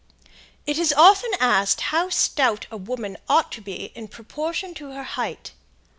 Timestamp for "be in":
3.61-4.07